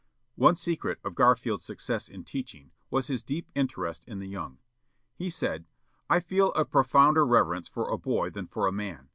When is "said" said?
5.29-5.67